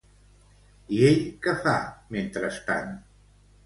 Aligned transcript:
I 0.97 1.03
ell 1.11 1.21
què 1.45 1.55
fa 1.69 1.77
mentrestant? 2.19 2.95